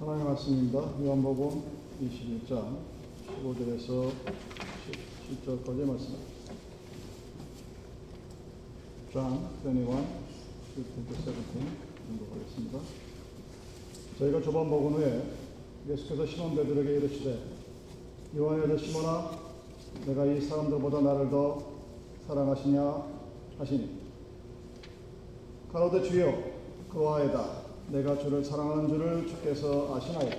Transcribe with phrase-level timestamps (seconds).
[0.00, 0.80] 하나님의 말씀입니다.
[1.04, 1.62] 요한복음
[2.02, 2.78] 21장
[3.28, 4.10] 15절에서
[5.30, 6.14] 17절까지 말씀.
[9.12, 9.94] John 21, 15-17
[12.08, 12.78] 공독하겠습니다.
[14.18, 15.22] 저희가 조반 복음 후에
[15.88, 17.38] 예수께서 시몬 베드로에게 이르시되
[18.36, 19.30] 요한의 아들 시몬아
[20.06, 21.62] 내가 이 사람들보다 나를 더
[22.26, 23.06] 사랑하시냐
[23.58, 24.00] 하시니
[25.72, 26.34] 가로되 주여
[26.90, 30.36] 그러하이다 내가 주를 사랑하는 줄을 주께서 아시나이다.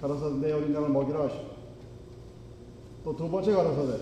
[0.00, 1.54] 가라사대 내 어린 양을 먹이라 하시고
[3.04, 4.00] 또 두 번째 가라사대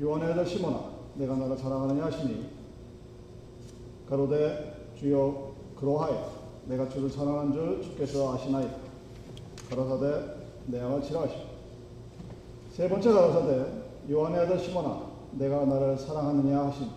[0.00, 2.48] 요한의 아들 시몬아 내가 나를 사랑하느냐 하시니
[4.08, 6.38] 가로되 주여 그러하이다.
[6.66, 8.74] 내가 주를 사랑하는 줄 주께서 아시나이다.
[9.70, 10.36] 가라사대
[10.66, 11.40] 내 양을 치라 하시고
[12.72, 13.66] 세 번째 가라사대
[14.10, 16.90] 요한의 아들 시몬아 내가 나를 사랑하느냐 하시니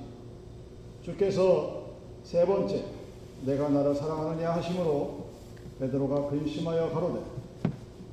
[1.04, 1.82] 주께서
[2.24, 2.86] 세 번째
[3.46, 5.26] 내가 나를 사랑하느냐 하심으로
[5.80, 7.22] 베드로가 근심하여 가로되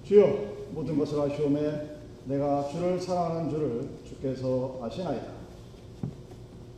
[0.04, 5.26] 주여 모든 것을 아시오매 내가 주를 사랑하는 줄을 주께서 아시나이다.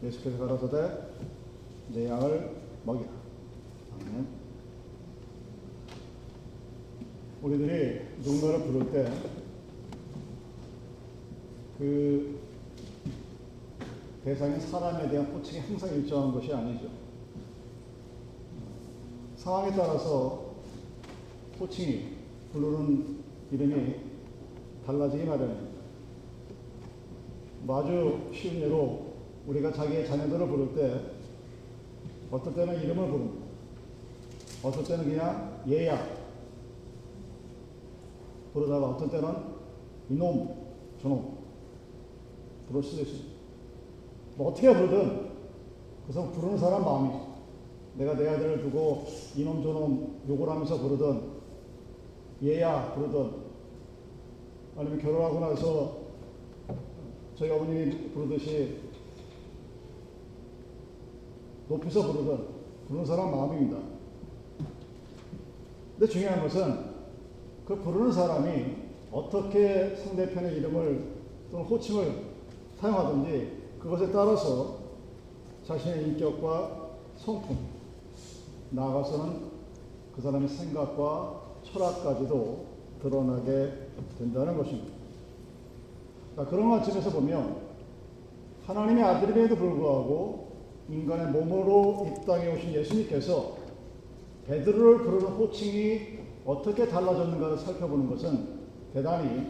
[0.02, 0.90] 예수께서 가라사대
[1.94, 3.08] 내 양을 먹이라.
[4.00, 4.26] 아멘.
[7.42, 9.40] 우리들이 누군가를 부를 때
[11.80, 12.38] 그
[14.22, 16.90] 대상이 사람에 대한 호칭이 항상 일정한 것이 아니죠.
[19.40, 20.50] 상황에 따라서
[21.58, 22.16] 호칭이
[22.52, 23.94] 부르는 이름이
[24.84, 25.80] 달라지기 마련입니다.
[27.66, 29.14] 아주 쉬운 예로
[29.46, 31.00] 우리가 자기의 자녀들을 부를 때
[32.30, 33.46] 어떨 때는 이름을 부릅니다.
[34.62, 36.06] 어떨 때는 그냥 얘야
[38.52, 39.34] 부르다가 어떤 때는
[40.10, 40.54] 이놈,
[41.00, 41.38] 저놈
[42.68, 43.30] 부를 수도 있습니다.
[44.36, 45.30] 뭐 어떻게 부르든
[46.06, 47.29] 그것은 부르는 사람 마음이죠.
[47.94, 51.40] 내가 내 아들을 두고 이놈 저놈 욕을 하면서 부르든
[52.42, 53.30] 얘야 부르든
[54.76, 55.98] 아니면 결혼하고 나서
[57.36, 58.78] 저희 어머님이 부르듯이
[61.68, 63.78] 높여서 부르든 부르는 사람 마음입니다.
[65.98, 66.90] 근데 중요한 것은
[67.66, 68.76] 그 부르는 사람이
[69.12, 71.20] 어떻게 상대편의 이름을
[71.50, 72.24] 또는 호칭을
[72.80, 74.78] 사용하든지 그것에 따라서
[75.66, 77.56] 자신의 인격과 성품,
[78.70, 79.50] 나아가서는
[80.14, 82.66] 그 사람의 생각과 철학까지도
[83.02, 83.72] 드러나게
[84.18, 84.92] 된다는 것입니다.
[86.32, 87.56] 그러니까 그런 관점에서 보면
[88.66, 90.50] 하나님의 아들임에도 불구하고
[90.88, 93.56] 인간의 몸으로 이 땅에 오신 예수님께서
[94.46, 98.60] 베드로를 부르는 호칭이 어떻게 달라졌는가를 살펴보는 것은
[98.92, 99.46] 대단히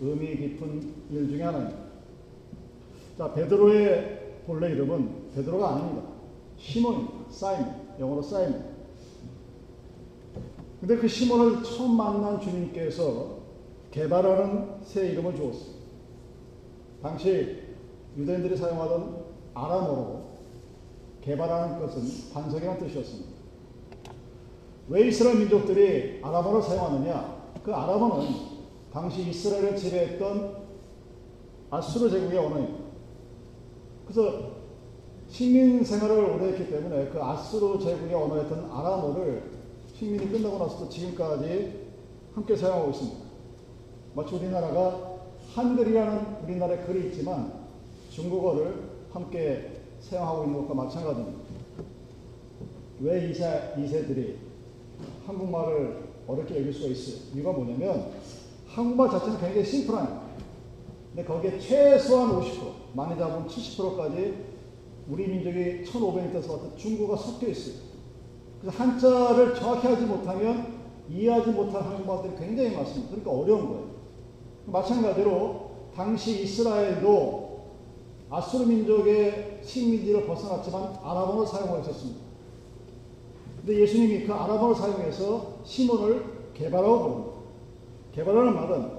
[0.00, 1.78] 의미 깊은 일 중에 하나입니다.
[3.18, 6.02] 자, 베드로의 본래 이름은 베드로가 아닙니다.
[6.58, 7.30] 시몬입니다.
[7.30, 7.83] 사이먼.
[7.98, 8.74] 영어로 사이먼.
[10.80, 13.38] 근데 그 시몬을 처음 만난 주님께서
[13.90, 15.74] 개발하는 새 이름을 주었어요.
[17.02, 17.62] 당시
[18.16, 19.24] 유대인들이 사용하던
[19.54, 20.24] 아람어로
[21.22, 23.30] 개발하는 것은 반석이라는 뜻이었습니다.
[24.88, 27.52] 왜 이스라엘 민족들이 아람어를 사용하느냐?
[27.64, 28.28] 그 아람어는
[28.92, 30.64] 당시 이스라엘을 지배했던
[31.70, 32.84] 아수르 제국의 언어입니다.
[34.04, 34.53] 그래서
[35.34, 39.42] 식민 생활을 오래 했기 때문에 그 아수르 제국의 언어였던 아람어를
[39.92, 41.88] 식민이 끝나고 나서도 지금까지
[42.36, 43.18] 함께 사용하고 있습니다.
[44.14, 45.16] 마치 우리나라가
[45.52, 47.52] 한글이라는 우리나라의 글이 있지만
[48.10, 51.38] 중국어를 함께 사용하고 있는 것과 마찬가지입니다.
[53.00, 54.38] 왜 이세, 이세들이
[55.26, 57.16] 한국말을 어렵게 여길 수가 있어요?
[57.34, 58.12] 이유가 뭐냐면
[58.68, 60.22] 한국말 자체는 굉장히 심플합니다.
[61.08, 64.53] 근데 거기에 최소한 50%, 많이 잡으면 70%까지
[65.08, 67.74] 우리 민족이 1500년 때서 왔던 중국어가 섞여 있어요.
[68.60, 70.74] 그래서 한자를 정확히 하지 못하면
[71.10, 73.10] 이해하지 못할 한국말들이 굉장히 많습니다.
[73.10, 73.90] 그러니까 어려운 거예요.
[74.66, 77.44] 마찬가지로 당시 이스라엘도
[78.30, 82.20] 아수르 민족의 식민지를 벗어났지만 아랍어를 사용하고 있었습니다.
[83.58, 87.34] 근데 예수님이 그 아랍어를 사용해서 시몬을 개발하고 부릅니다.
[88.14, 88.90] 개발하는 말은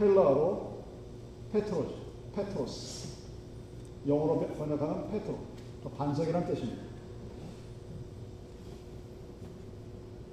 [0.00, 0.72] 헬라어로
[1.52, 1.94] 페트로스,
[2.34, 3.11] 페트로스.
[4.06, 5.38] 영어로 번역하면 페트로,
[5.96, 6.82] 반석이라는 뜻입니다.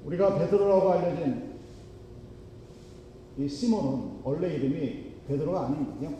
[0.06, 1.50] 우리가 베드로라고 알려진
[3.38, 6.18] 이 시몬은 원래 이름이 베드로가 아닙니다.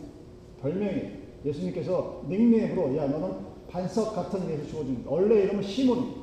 [0.62, 1.20] 별명이에요.
[1.44, 5.10] 예수님께서 닉네임으로 야 너는 반석 같은 이름을 주어줍니다.
[5.10, 6.20] 원래 이름은 시몬입니다.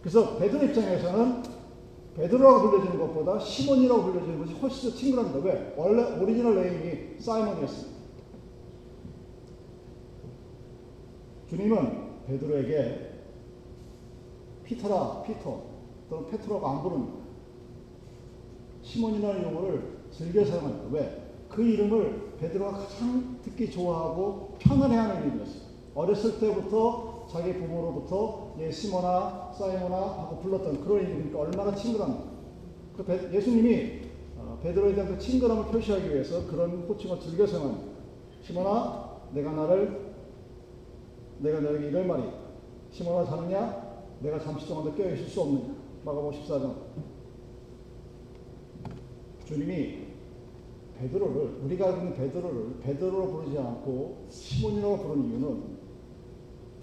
[0.00, 1.42] 그래서 베드로 입장에서는
[2.16, 5.38] 베드로라고 불려지는 것보다 시몬이라고 불려지는 것이 훨씬 더 친근합니다.
[5.40, 5.74] 왜?
[5.76, 7.99] 원래 original name이 Simon이었습니다.
[11.50, 13.10] 주님은 베드로에게
[14.62, 15.62] 피터라, 피터,
[16.08, 17.18] 또는 페트로라고 안 부릅니다.
[18.82, 20.88] 시몬이라는 용어를 즐겨 사용합니다.
[20.92, 21.32] 왜?
[21.48, 25.70] 그 이름을 베드로가 가장 듣기 좋아하고 편안해하는 이름이었어요.
[25.96, 32.30] 어렸을 때부터 자기 부모로부터 예, 시몬아 사이몬아 하고 불렀던 그런 이름이니까 얼마나 친근합니까?
[32.96, 34.02] 그 베, 예수님이
[34.38, 37.90] 어, 베드로에 대한 그 친근함을 표시하기 위해서 그런 호칭을 즐겨 사용합니다.
[38.42, 40.09] 시모나, 내가 나를
[41.40, 42.24] 내가 너에게 이럴 말이
[42.90, 44.04] 시모나 자느냐?
[44.20, 45.74] 내가 잠시 동안도 깨어 있을 수 없느냐?
[46.04, 46.74] 마가복 14장
[49.46, 50.10] 주님이
[50.98, 55.62] 베드로를 우리가 알고 있는 베드로를 베드로로 부르지 않고 시몬이라고 부르는 이유는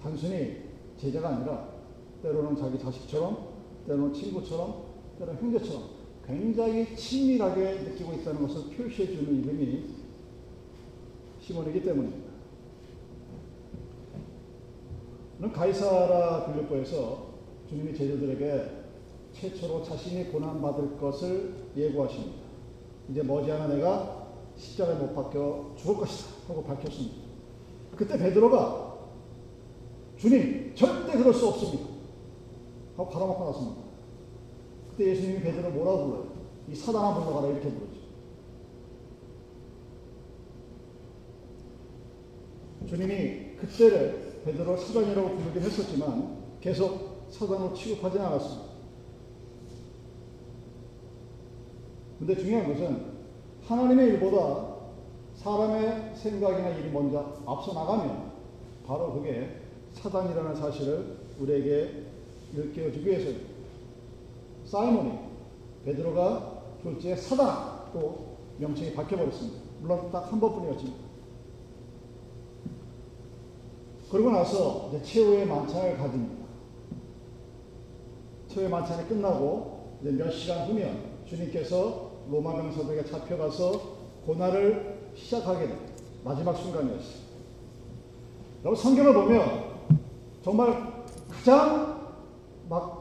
[0.02, 0.64] 단순히
[0.98, 1.70] 제자가 아니라
[2.24, 3.38] 때로는 자기 자식처럼
[3.86, 4.86] 때로는 친구처럼
[5.20, 5.84] 때로는 형제처럼
[6.26, 9.96] 굉장히 친밀하게 느끼고 있다는 것을 표시해 주는 이름이
[11.40, 12.27] 시몬이기 때문입니다.
[15.40, 17.28] 는 가이사라 빌립보에서
[17.70, 18.72] 주님이 제자들에게
[19.34, 22.42] 최초로 자신이 고난받을 것을 예고하십니다.
[23.10, 27.18] 이제 머지않아 내가 십자가에 못 박혀 죽을 것이다 하고 밝혔습니다.
[27.96, 28.98] 그때 베드로가
[30.18, 31.88] 주님 절대 그럴 수 없습니다
[32.96, 33.82] 하고 갈아먹고 났습니다.
[34.92, 36.28] 그때 예수님이 베드로를 뭐라고 불러요?
[36.68, 37.98] 이 사단아 물러가라 이렇게 부르죠.
[42.88, 48.68] 주님이 그때를 베드로 사단이라고 부르긴 했었지만 계속 사단으로 취급하지 않았습니다.
[52.20, 53.18] 근데 중요한 것은
[53.66, 54.78] 하나님의 일보다
[55.36, 58.32] 사람의 생각이나 일이 먼저 앞서 나가면
[58.88, 59.62] 바로 그게
[59.94, 62.06] 사단이라는 사실을 우리에게
[62.56, 63.50] 일깨워주기 위해서입니다.
[64.66, 65.12] 사이몬이
[65.84, 69.62] 베드로가 둘째 사단 또 명칭이 바뀌어버렸습니다.
[69.82, 71.07] 물론 딱 한 번뿐이었지만
[74.10, 76.46] 그러고 나서 이제 최후의 만찬을 가집니다.
[78.48, 85.78] 최후의 만찬이 끝나고 이제 몇 시간 후면 주님께서 로마 명사들에게 잡혀가서 고난을 시작하게 된
[86.24, 87.28] 마지막 순간이었어요.
[88.64, 89.78] 여러분 성경을 보면
[90.44, 92.16] 정말 가장
[92.70, 92.98] 막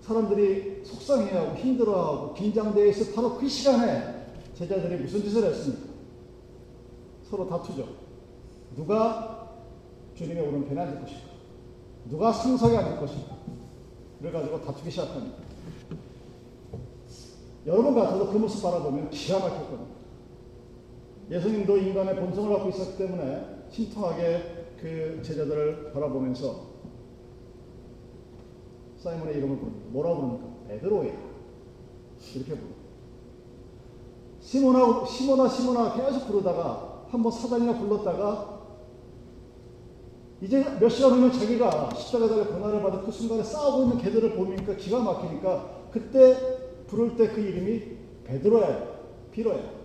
[0.00, 5.86] 사람들이 속상해하고 힘들어하고 긴장되어 있을 바로 그 시간에 제자들이 무슨 짓을 했습니까?
[7.28, 7.86] 서로 다투죠.
[8.76, 9.35] 누가
[10.16, 11.22] 주님의 오른편에 앉을 것인가?
[12.08, 13.36] 누가 상석에 앉을 것인가?
[14.18, 15.36] 그래 가지고 다투기 시작합니다.
[17.66, 19.96] 여러분 같아도 그 모습 바라보면 기가 막혔거든요.
[21.30, 26.76] 예수님도 인간의 본성을 갖고 있었기 때문에 심통하게 그 제자들을 바라보면서
[28.98, 29.86] 사이몬의 이름을 부릅니다.
[29.90, 30.68] 뭐라고 부릅니까?
[30.68, 31.12] 베드로야.
[32.34, 32.76] 이렇게 부릅니다.
[34.40, 38.55] 시모나, 시모나, 시모나 계속 부르다가 한번 사단이나 불렀다가
[40.42, 44.76] 이제 몇 시간 후면 자기가 십자가 달에 고난을 받은 그 순간에 싸우고 있는 개들을 보니까
[44.76, 46.36] 기가 막히니까 그때
[46.86, 47.82] 부를 때 그 이름이
[48.24, 48.86] 베드로야,
[49.32, 49.76] 비로야.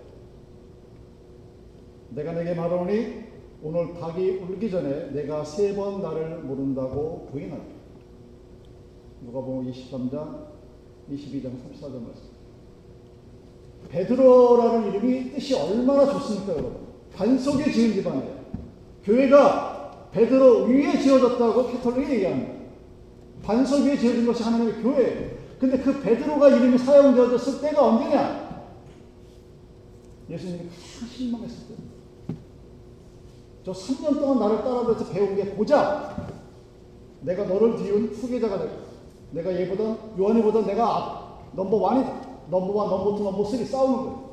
[2.10, 3.32] 내가 내게 말하노니
[3.64, 7.62] 오늘 닭이 울기 전에 내가 세 번 나를 모른다고 부인하라.
[9.24, 10.48] 누가복음 23장,
[11.12, 12.32] 22장, 34절 말씀.
[13.90, 16.78] 베드로라는 이름이 뜻이 얼마나 좋습니까, 여러분?
[17.14, 18.42] 반석에 지은 집안이에요.
[19.04, 19.71] 교회가
[20.12, 22.54] 베드로 위에 지어졌다고 캐톨릭이 얘기합니다.
[23.44, 25.32] 반석 위에 지어진 것이 하나님의 교회예요.
[25.60, 28.52] 근데 그 베드로가 이름이 사용되어졌을 때가 언제냐?
[30.30, 32.36] 예수님이 가장 실망했을 때.
[33.64, 36.32] 저 3년 동안 나를 따라다녀서 배운 게 고작
[37.22, 38.92] 내가 너를 뒤이은 후계자가 될 거야.
[39.32, 42.32] 내가 얘보다 요한이보다 내가 앞, number one이다.
[42.50, 44.32] Number one, number two, number three 싸우는 거야.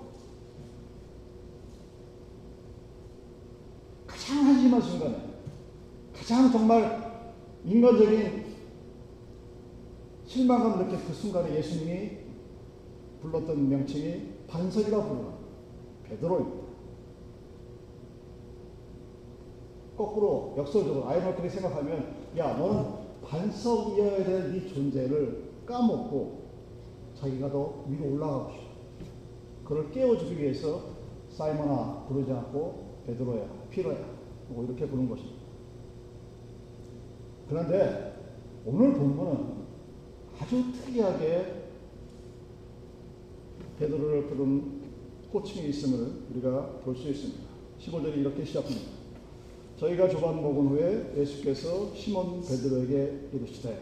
[4.07, 5.28] 가장 한심한 순간에
[6.29, 7.25] 가장 정말
[7.65, 8.45] 인간적인
[10.27, 12.19] 실망감을 느낀 그 순간에 예수님이
[13.23, 15.39] 불렀던 명칭이 반석이라고 불러요.
[16.05, 16.69] 베드로입니다.
[19.97, 22.91] 거꾸로 역설적으로 아이러니하게 생각하면 야 너는
[23.25, 26.43] 반석이어야 될 네 존재를 까먹고
[27.15, 28.65] 자기가 더 위로 올라가고 싶어.
[29.65, 30.83] 그를 깨워주기 위해서
[31.31, 33.97] 사이먼아 부르지 않고 베드로야 피로야
[34.49, 35.38] 뭐 이렇게 부른 것입니다.
[37.49, 38.15] 그런데
[38.65, 39.59] 오늘 본문은
[40.41, 41.55] 아주 특이하게
[43.79, 44.83] 베드로를 부른
[45.33, 47.41] 호칭이 있음을 우리가 볼 수 있습니다.
[47.81, 48.91] 15절이 이렇게 시작합니다.
[49.79, 53.79] 저희가 조반 먹은 후에 예수께서 시몬 베드로에게 이르시되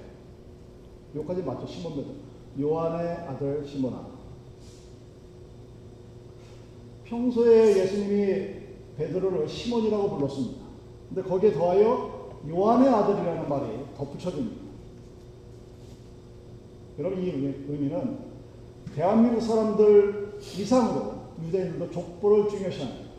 [1.14, 1.66] 여기까지 맞죠?
[1.66, 2.14] 시몬 베드로.
[2.60, 4.16] 요한의 아들 시몬아.
[7.04, 8.54] 평소에 예수님이
[8.96, 10.64] 베드로를 시몬이라고 불렀습니다.
[11.08, 12.15] 근데 거기에 더하여
[12.48, 14.66] 요한의 아들이라는 말이 덧붙여집니다.
[16.98, 17.30] 여러분 이
[17.68, 18.18] 의미는
[18.94, 23.10] 대한민국 사람들 이상으로 유대인들도 족보를 중요시합니다.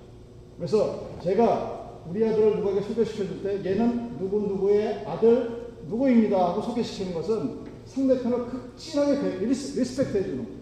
[0.58, 7.68] 그래서 제가 우리 아들을 누구에게 소개시켜 줄 때 얘는 누구누구의 아들 누구입니다 하고 소개시키는 것은
[7.86, 10.58] 상대편을 극진하게 respect 해주는 거예요.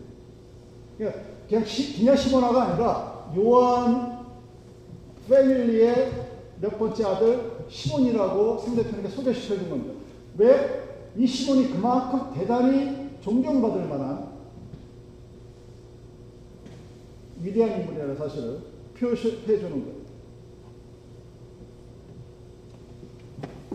[0.98, 4.26] 그러니까 그냥 시, 그냥 시모나가 아니라 요한
[5.30, 6.12] 패밀리의
[6.62, 9.94] 몇 번째 아들 시몬이라고 상대편에게 소개시켜 준 겁니다.
[10.38, 11.12] 왜?
[11.18, 14.36] 이 시몬이 그만큼 대단히 존경받을 만한
[17.42, 18.60] 위대한 인물이라는 사실을
[18.98, 20.06] 표시해 주는 거예요.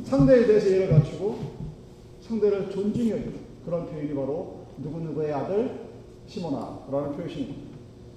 [0.02, 1.38] 상대에 대해서 예를 갖추고
[2.20, 5.88] 상대를 존중해 주는 그런 표현이 바로 누구누구의 아들
[6.26, 7.70] 시모나라는 표현입니다.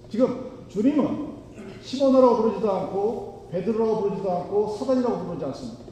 [0.09, 1.33] 지금 주님은
[1.81, 5.83] 시모나라고 부르지도 않고 베드로라고 부르지도 않고 사단이라고 부르지 않습니다.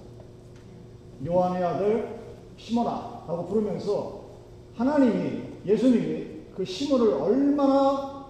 [1.23, 2.19] 요한의 아들
[2.57, 4.21] 시모나라고 부르면서
[4.75, 8.25] 하나님이 예수님이 그 시몬을 얼마나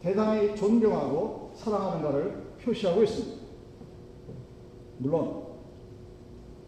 [0.00, 3.40] 대단히 존경하고 사랑하는가를 표시하고 있습니다.
[4.98, 5.44] 물론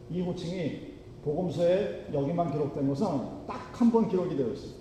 [0.09, 0.93] 이 호칭이
[1.25, 3.07] 복음서에 여기만 기록된 것은
[3.47, 4.81] 딱 한 번 기록이 되어 있습니다.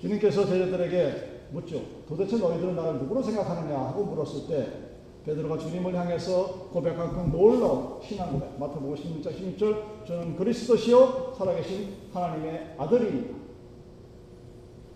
[0.00, 1.80] 주님께서 제자들에게 묻죠.
[2.08, 4.85] 도대체 너희들은 나를 누구로 생각하느냐 하고 물었을 때
[5.26, 8.58] 베드로가 주님을 향해서 고백한 그 놀라운 신앙 고백.
[8.60, 13.34] 마태복음 16장 16절 저는 그리스도시요 살아계신 하나님의 아들입니다.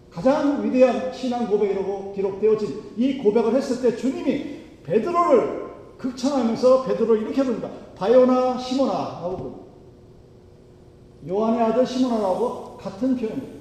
[0.08, 5.68] 가장 위대한 신앙 고백이라고 기록되어진 이 고백을 했을 때 주님이 베드로를
[5.99, 7.68] 극찬하면서 베드로를 이렇게 부릅니다.
[7.96, 9.64] 바요나 시몬아 하고 부릅니다.
[11.28, 13.60] 요한의 아들 시몬아라고 같은 표현입니다.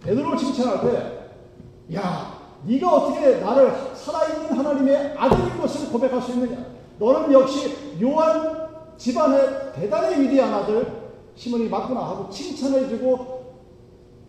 [0.00, 2.35] 베드로 칭찬할 때, 야,
[2.66, 6.66] 네가 어떻게 나를 살아있는 하나님의 아들인 것을 고백할 수 있느냐?
[6.98, 13.54] 너는 역시 요한 집안의 대단히 위대한 아들 시몬이 맞구나 하고 칭찬해주고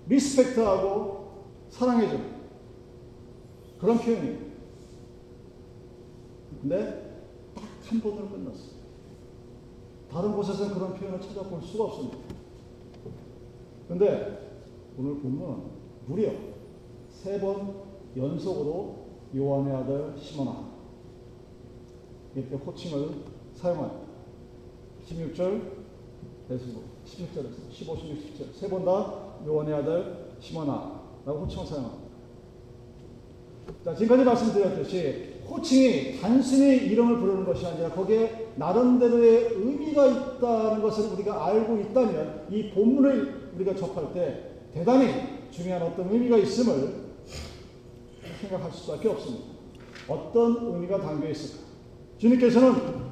[0.07, 2.37] respect하고 사랑해주는
[3.79, 4.37] 그런 표현이에요.
[6.61, 7.07] 근데
[7.55, 8.77] 딱 한 번으로 끝났어요.
[10.11, 12.17] 다른 곳에서는 그런 표현을 찾아볼 수가 없습니다.
[13.87, 14.61] 근데
[14.97, 15.71] 오늘 보면
[16.05, 16.31] 무려
[17.09, 17.86] 세번
[18.17, 20.67] 연속으로 요한의 아들 시몬아
[22.35, 23.09] 이렇게 호칭을
[23.53, 24.07] 사용합니다.
[25.07, 25.61] 16절,
[26.49, 28.53] 17절에서 15, 16, 17.
[28.53, 29.13] 세번 다
[29.45, 32.07] 요한의 아들 시몬아라고 호칭을 사용합니다.
[33.83, 41.45] 자, 지금까지 말씀드렸듯이 호칭이 단순히 이름을 부르는 것이 아니라 거기에 나름대로의 의미가 있다는 것을 우리가
[41.45, 45.07] 알고 있다면 이 본문을 우리가 접할 때 대단히
[45.51, 47.06] 중요한 어떤 의미가 있음을
[48.41, 49.45] 생각할 수밖에 없습니다.
[50.07, 51.65] 어떤 의미가 담겨 있을까?
[52.17, 53.07] 주님께서는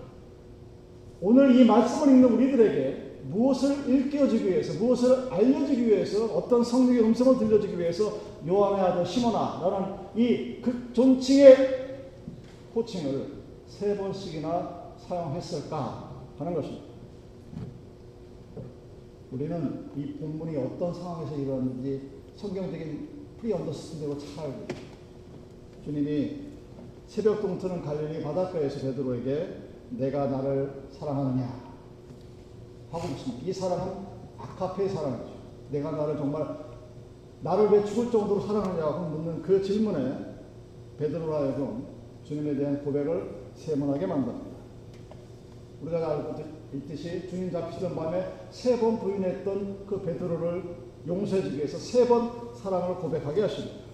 [1.21, 7.77] 오늘 이 말씀을 읽는 우리들에게 무엇을 일깨워주기 위해서, 무엇을 알려주기 위해서, 어떤 성령의 음성을 들려주기
[7.79, 8.13] 위해서
[8.47, 11.85] 요한의 아들 시몬아라는 이 극존칭의
[12.75, 13.31] 호칭을
[13.67, 16.85] 세 번씩이나 사용했을까 하는 것입니다.
[19.31, 24.65] 우리는 이 본문이 어떤 상황에서 일어났는지 성경적인 pre-understand로 잘
[25.85, 26.41] 주님이
[27.05, 29.57] 새벽 동트는 갈릴리 바닷가에서 베드로에게
[29.91, 31.63] 네가 나를 사랑하느냐
[32.91, 33.45] 하고 묻습니다.
[33.45, 33.93] 이 사랑은
[34.37, 35.35] 아카페의 사랑이죠.
[35.69, 36.65] 내가 나를 정말
[37.41, 40.35] 나를 왜 죽을 정도로 사랑하냐고 묻는 그 질문에
[40.97, 41.85] 베드로라 하여금
[42.23, 44.55] 주님에 대한 고백을 세문하게 만듭니다.
[45.83, 46.35] 우리가 알고
[46.73, 50.63] 있듯이 주님 잡히던 밤에 세 번 부인했던 그 베드로를
[51.07, 53.84] 용서해주기 위해서 세 번 사랑을 고백하게 하십니다.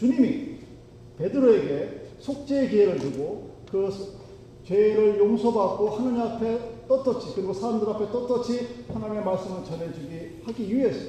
[0.00, 0.56] 주님이
[1.18, 3.92] 베드로에게 속죄의 기회를 주고 그
[4.64, 11.00] 죄를 용서받고 하느님 앞에 떳떳이 그리고 사람들 앞에 떳떳이 하나님의 말씀을 전해주기 하기 위해서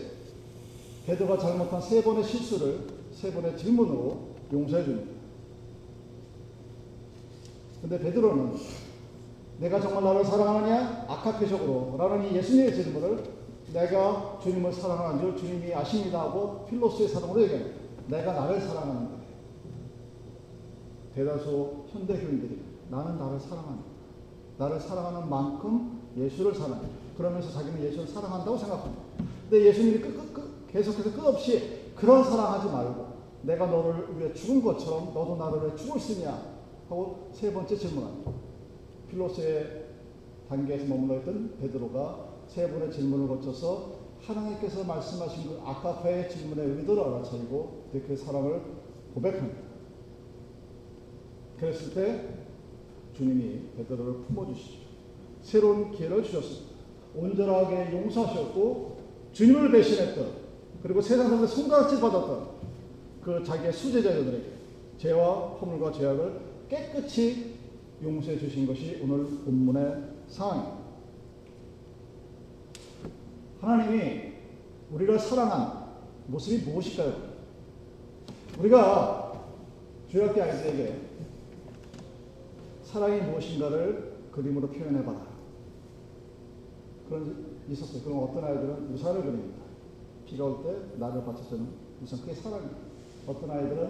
[1.06, 2.82] 베드로가 잘못한 세 번의 실수를
[3.14, 5.12] 세 번의 질문으로 용서해 줍니다.
[7.82, 8.58] 근데 베드로는
[9.60, 11.06] 내가 정말 나를 사랑하느냐?
[11.08, 13.24] 아카페적으로 라는 이 예수님의 질문을
[13.74, 17.81] 내가 주님을 사랑하는 줄 주님이 아십니다 하고 필로스의 사랑으로 얘기합니다.
[18.12, 19.22] 내가 나를 사랑하는 거예요.
[21.16, 23.84] 대다수 현대교인들이 나는 나를 사랑한다.
[24.58, 26.88] 나를 사랑하는 만큼 예수를 사랑해.
[27.18, 29.02] 그러면서 자기는 예수를 사랑한다고 생각합니다.
[29.50, 33.12] 근데 예수님이 끝, 끝, 끝, 계속해서 끝없이 그런 사랑하지 말고
[33.44, 36.38] 내가 너를 위해 죽은 것처럼 너도 나를 위해 죽을 쓰냐
[36.90, 38.32] 하고 세 번째 질문합니다.
[39.10, 39.86] 필로스의
[40.50, 47.90] 단계에서 머물러 있던 베드로가 세 번의 질문을 거쳐서 하나님께서 말씀하신 그 아카페의 질문의 의도를 알아차리고
[47.92, 48.62] 그 사랑을
[49.14, 49.60] 고백합니다.
[51.60, 52.28] 그랬을 때
[53.16, 54.80] 주님이 베드로를 품어주시죠.
[55.42, 56.72] 새로운 기회를 주셨습니다.
[57.16, 58.98] 온전하게 용서하셨고
[59.34, 60.42] 주님을 배신했던
[60.82, 62.50] 그리고 세상 사람들 손가락질 받았던
[63.22, 64.52] 그 자기의 수제자들에게
[64.98, 67.56] 죄와 허물과 죄악을 깨끗이
[68.04, 69.96] 용서해 주신 것이 오늘 본문의
[70.28, 70.81] 상황입니다.
[73.62, 74.32] 하나님이
[74.92, 75.92] 우리를 사랑한
[76.28, 77.32] 모습이 무엇일까요?
[78.60, 79.46] 우리가
[80.10, 81.00] 주일학교 아이들에게
[82.84, 85.28] 사랑이 무엇인가를 그림으로 표현해봐라.
[87.08, 88.04] 그런 있었어요.
[88.04, 89.62] 그럼 어떤 아이들은 우산을 그립니다.
[90.26, 91.68] 비가 올 때 나를 받쳐주는
[92.04, 92.20] 우산.
[92.22, 92.72] 그게 사랑이에요.
[93.28, 93.90] 어떤 아이들은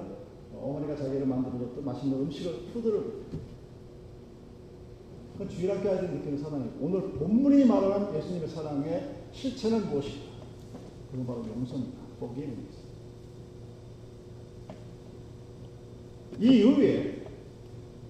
[0.60, 3.24] 어머니가 자기를 만들어줬던 맛있는 음식을, 푸드를
[5.34, 6.72] 그건 주일학교 아이들이 느끼는 사랑이에요.
[6.82, 10.32] 오늘 본문이 말하는 예수님의 사랑의 실체는 무엇일까?
[11.12, 11.98] 그건 바로 용서입니다.
[12.18, 12.82] forgiveness.
[16.40, 17.26] 이 이후에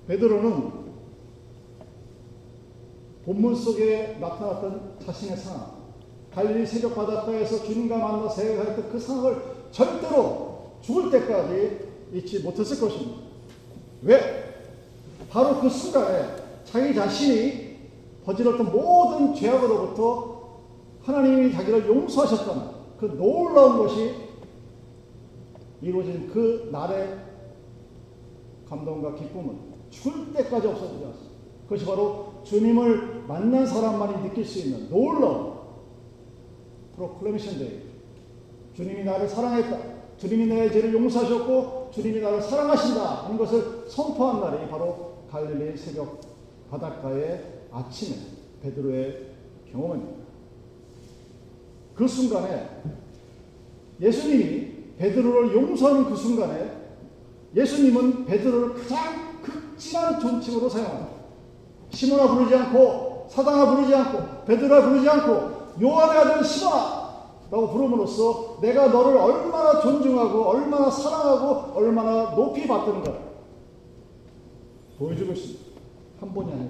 [0.08, 0.82] 베드로는
[3.26, 5.72] 본문 속에 나타났던 자신의 상황,
[6.34, 13.22] 갈릴리 새벽 바닷가에서 주님과 만나 세회했던 그 상황을 절대로 죽을 때까지 잊지 못했을 것입니다.
[14.02, 14.42] 왜?
[15.30, 16.41] 바로 그 순간에
[16.72, 17.72] 자기 자신이
[18.26, 20.60] 저질렀던 모든 죄악으로부터
[21.02, 22.64] 하나님이 자기를 용서하셨다는
[22.98, 24.14] 그 놀라운 것이
[25.82, 27.18] 이루어진 그 날의
[28.70, 29.58] 감동과 기쁨은
[29.90, 31.32] 죽을 때까지 없어지지 않습니다.
[31.64, 35.56] 그것이 바로 주님을 만난 사람만이 느낄 수 있는 놀라운
[36.96, 37.82] proclamation day.
[38.76, 39.78] 주님이 나를 사랑했다.
[40.18, 46.31] 주님이 내 죄를 용서하셨고 주님이 나를 사랑하신다 하는 것을 선포한 날이 바로 갈릴리 새벽
[46.72, 48.18] 바닷가의 아침에
[48.64, 49.28] 베드로의
[49.72, 50.22] 경험입니다.
[51.94, 52.68] 그 순간에
[54.00, 56.72] 예수님이 베드로를 용서하는 그 순간에
[57.54, 61.10] 예수님은 베드로를 가장 극진한 존칭으로 사용합니다.
[61.90, 67.02] 시몬아 부르지 않고 사당아 부르지 않고 베드로아 부르지 않고 요한의 아들 시몬아
[67.52, 73.14] 라고 부름으로써 내가 너를 얼마나 존중하고 얼마나 사랑하고 얼마나 높이 받드는가
[74.98, 75.71] 보여주고 있습니다.
[76.22, 76.70] 한 번이 아니라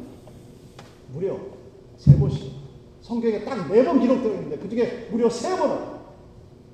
[1.13, 1.37] 무려
[1.97, 2.51] 세 번씩
[3.01, 5.99] 성경에 딱 네 번 기록되어 있는데 그 중에 무려 세 번을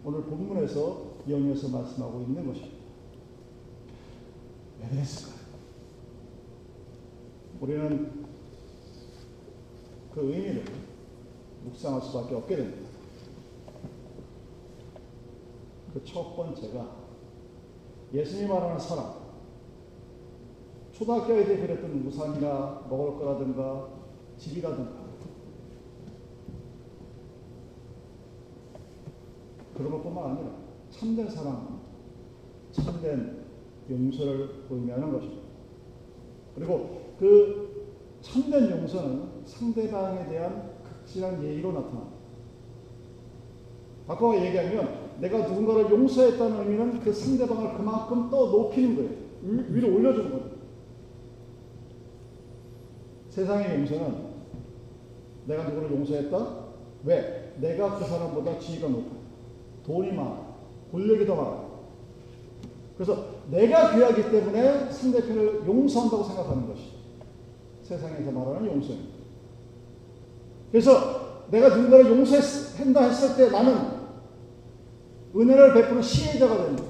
[0.05, 2.77] 오늘 본문에서 연이어서 말씀하고 있는 것입니다.
[4.81, 5.37] 왜 그랬을까요?
[7.59, 8.25] 우리는
[10.13, 10.63] 그 의미를
[11.65, 12.87] 묵상할 수밖에 없게 됩니다.
[15.93, 16.95] 그 첫 번째가
[18.13, 19.26] 예수님 말하는 사랑.
[20.97, 23.87] 초등학교 애들이 그랬던 우산이나 먹을 거라든가
[24.35, 25.05] 집이라든가
[29.75, 30.49] 그런 것뿐만 아니라
[30.89, 31.81] 참된 사랑,
[32.71, 33.45] 참된
[33.87, 35.43] 용서를 의미하는 것입니다.
[36.55, 42.17] 그리고 그 참된 용서는 상대방에 대한 극진한 예의로 나타납니다.
[44.07, 49.11] 바꿔 얘기하면 내가 누군가를 용서했다는 의미는 그 상대방을 그만큼 또 높이는 거예요.
[49.43, 50.56] 위로 올려주는 거예요.
[53.37, 54.15] 세상의 용서는
[55.45, 56.37] 내가 누구를 용서했다?
[57.03, 57.53] 왜?
[57.57, 59.15] 내가 그 사람보다 지위가 높아.
[59.85, 60.55] 돈이 많아.
[60.91, 61.67] 권력이 더 많아.
[62.95, 66.93] 그래서 내가 귀하기 때문에 상대편을 용서한다고 생각하는 것이
[67.83, 69.17] 세상에서 말하는 용서입니다.
[70.71, 73.77] 그래서 내가 누군가를 용서한다 했을 때 나는
[75.35, 76.83] 은혜를 베푸는 시혜자가 됩니다.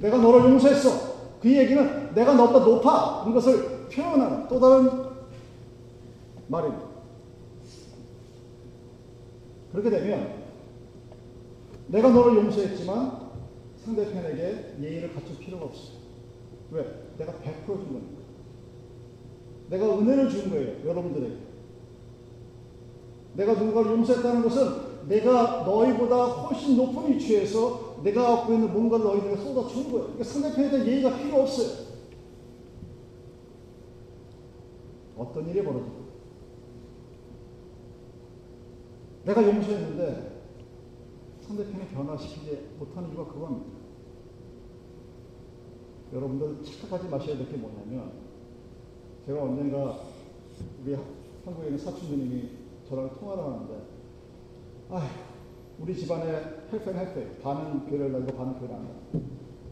[0.00, 1.38] 내가 너를 용서했어.
[1.40, 3.24] 그 얘기는 내가 너보다 높아.
[3.28, 5.08] 이것을 표현하는 또 다른
[6.48, 6.88] 말입니다.
[9.72, 10.38] 그렇게 되면
[11.88, 13.28] 내가 너를 용서했지만
[13.84, 15.92] 상대편에게 예의를 갖출 필요가 없어.
[16.70, 16.84] 왜?
[17.18, 18.18] 내가 100%준 거니까.
[19.70, 20.86] 내가 은혜를 준 거예요.
[20.86, 21.36] 여러분들에게.
[23.34, 29.84] 내가 누군가를 용서했다는 것은 내가 너희보다 훨씬 높은 위치에서 내가 갖고 있는 뭔가를 너희들에게 쏟아주는
[29.90, 30.04] 거예요.
[30.06, 31.87] 그러니까 상대편에 대한 예의가 필요 없어요.
[35.18, 36.08] 어떤 일이 벌어져요?
[39.24, 40.38] 내가 용서했는데
[41.40, 43.78] 상대편이 변화시키지 못하는 이유가 그겁니다.
[46.12, 48.12] 여러분들 착각하지 마셔야 될 게 뭐냐면
[49.26, 50.00] 제가 언젠가
[50.82, 50.96] 우리
[51.44, 52.50] 한국에 있는 사촌nu님이
[52.88, 53.82] 저랑 통화를 하는데
[54.88, 55.06] 아
[55.78, 56.24] 우리 집안에
[56.72, 58.88] 헬fen 반은 교회를 다니고 반은 교회를 안.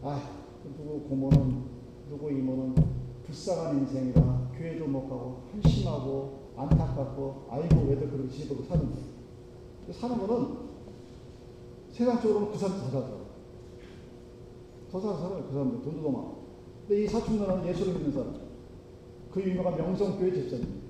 [0.03, 0.29] 아
[0.63, 1.63] 누구 고모는
[2.09, 2.75] 누구 이모는
[3.23, 9.03] 불쌍한 인생이라 교회도 못 가고 한심하고 안타깝고 아이고 왜들 그렇게 집으로 사는 거야.
[9.91, 10.67] 사는 거는
[11.91, 13.27] 세상적으로는 그 사람 잘하더라고.
[14.91, 16.31] 더 사는 사람이 그 사람들 돈도 많아.
[16.87, 18.35] 근데 이 사촌 누나는 예수를 믿는 사람.
[19.31, 20.87] 그 유명한 명성교회 집사님.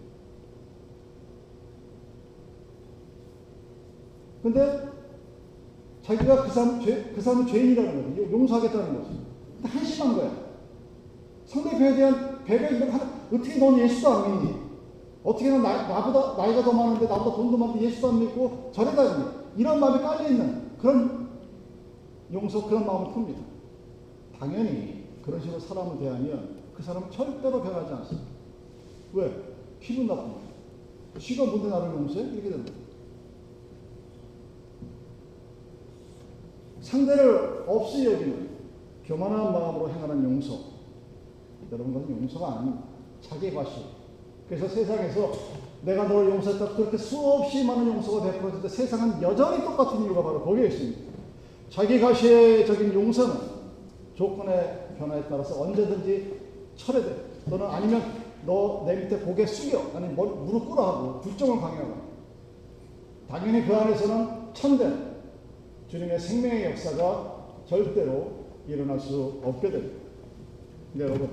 [4.44, 4.88] 근데
[6.04, 8.32] 자기가 그 사람 죄, 그 사람은 죄인이라는 거지.
[8.32, 9.20] 용서하겠다는 거지.
[9.56, 10.48] 근데 한심한 거야.
[11.46, 12.92] 상대편에 대한 배가 이런
[13.32, 14.56] 어떻게 넌 예수도 안 믿니?
[15.24, 19.26] 어떻게 는 나, 나보다, 나이가 더 많은데 나보다 돈도 많은데 예수도 안 믿고 절에 다니니?
[19.58, 21.28] 이런 마음이 깔려 있는 그런
[22.32, 23.38] 용서, 그런 마음을 풉니다.
[24.40, 28.28] 당연히 그런 식으로 사람을 대하면 그 사람은 절대로 변하지 않습니다.
[29.14, 29.32] 왜?
[29.82, 30.48] 기분 나쁜 거야.
[31.20, 32.26] 쥐가 뭔데 나를 용서해?
[32.28, 32.88] 이렇게 되는 거예요.
[36.82, 38.50] 상대를 없이 여기는
[39.06, 40.60] 교만한 마음으로 행하는 용서.
[41.72, 42.87] 여러분, 그건 용서가 아닙니다.
[43.30, 43.86] 자기 과시.
[44.48, 45.32] 그래서 세상에서
[45.82, 50.68] 내가 너를 용서했다 그렇게 수없이 많은 용서가 베풀어질 때 세상은 여전히 똑같은 이유가 바로 거기에
[50.68, 51.00] 있습니다.
[51.70, 53.36] 자기 과시적인 용서는
[54.16, 56.40] 조건의 변화에 따라서 언제든지
[56.76, 57.16] 철회돼.
[57.50, 58.02] 또는 아니면
[58.46, 59.92] 너 내 밑에 고개 숙여.
[59.94, 62.08] 아니 무릎 꿇어 하고 불정을 강요하고.
[63.30, 65.18] 당연히 그 안에서는 참된
[65.90, 67.36] 주님의 생명의 역사가
[67.68, 68.32] 절대로
[68.68, 69.98] 일어날 수 없게 됩니다.
[70.94, 71.30] 근데 여러분,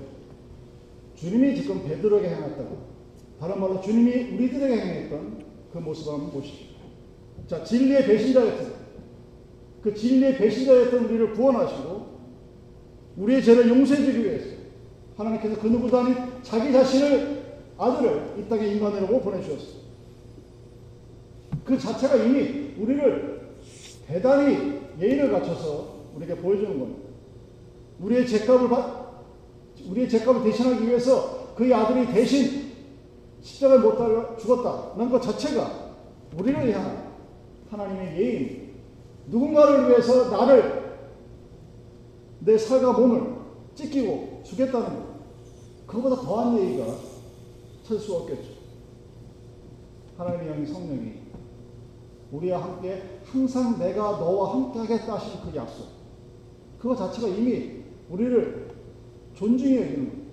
[1.15, 2.95] 주님이 지금 베드로에게 행했다고,
[3.41, 6.75] 다른 말로 주님이 우리들에게 행했던 그 모습을 한번 보시죠.
[7.47, 8.73] 자, 진리의 배신자였던,
[9.83, 12.15] 그 진리의 배신자였던 우리를 구원하시고,
[13.17, 14.47] 우리의 죄를 용서해주기 위해서,
[15.17, 17.45] 하나님께서 그 누구도 아닌 자기 자신을,
[17.77, 19.85] 아들을 이 땅에 인간으로 보내주셨어요.
[21.65, 23.55] 그 자체가 이미 우리를
[24.07, 27.01] 대단히 예의를 갖춰서 우리에게 보여주는 겁니다.
[28.01, 29.04] 우리의 죄값을 받,
[29.89, 32.73] 우리의 죄값을 대신하기 위해서 그의 아들이 대신
[33.43, 35.95] 십자가에 못 달려 죽었다는 것 자체가
[36.37, 37.15] 우리를 향한
[37.71, 38.75] 하나님의 예인.
[39.27, 40.85] 누군가를 위해서 나를
[42.41, 43.35] 내 살과 몸을
[43.75, 45.15] 찢기고 죽겠다는 것.
[45.87, 46.87] 그보다 더한 예의가
[47.85, 48.51] 찾을 수 없겠죠.
[50.17, 51.13] 하나님의 영이 성령이
[52.33, 55.87] 우리와 함께 항상 내가 너와 함께 하겠다 하신 그 약속.
[56.79, 58.74] 그거 자체가 이미 우리를
[59.35, 60.25] 존중해 여기는 거예요.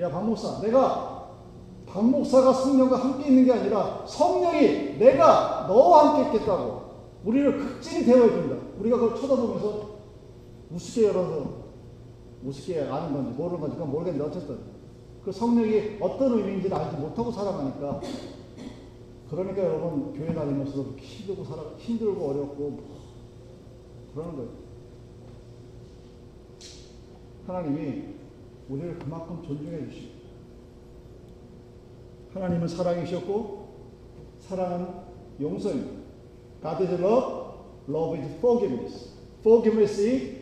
[0.00, 1.30] 야, 박 목사, 내가
[1.86, 6.86] 박 목사가 성령과 함께 있는 게 아니라 성령이 내가 너와 함께 있겠다고
[7.24, 8.56] 우리를 극진히 대화해 줍니다.
[8.78, 9.96] 우리가 그걸 쳐다보면서
[10.70, 11.66] 우습게 열어서
[12.44, 14.58] 우습게 아는 건지 모르는 건지 그건 모르겠는데 어쨌든
[15.24, 18.00] 그 성령이 어떤 의미인지를 알지 못하고 살아가니까
[19.30, 22.84] 그러니까 여러분 교회 다니면서도 힘들고 살아 힘들고 어렵고 뭐
[24.14, 24.65] 그러는 거예요.
[27.46, 28.16] 하나님이
[28.68, 30.16] 우리를 그만큼 존중해 주시고
[32.34, 33.68] 하나님은 사랑이셨고
[34.40, 34.86] 사랑은
[35.40, 36.06] 용서입니다.
[36.62, 37.52] God is love,
[37.88, 39.12] love is forgiveness.
[39.40, 40.36] forgiveness is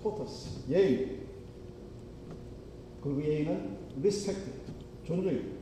[0.00, 1.20] courteous, 예의.
[3.02, 4.50] 그리고 예의는 respect,
[5.04, 5.56] 존중입니다.